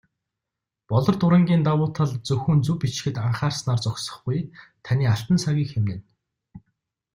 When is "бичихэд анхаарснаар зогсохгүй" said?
2.81-4.39